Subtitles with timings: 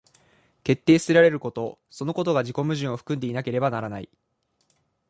[0.63, 4.09] 決定せられることそのことが自己矛盾を含んでいなければならない。